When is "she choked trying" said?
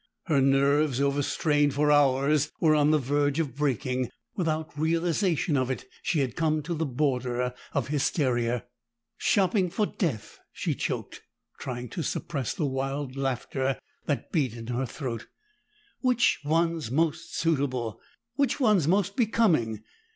10.51-11.87